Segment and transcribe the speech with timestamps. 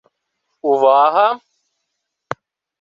[0.69, 1.27] —Ува-а-а-га!